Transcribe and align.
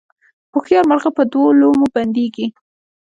هوښیار 0.53 0.85
مرغه 0.89 1.09
په 1.17 1.23
دوو 1.31 1.57
لومو 1.59 1.85
بندیږي 1.95 2.47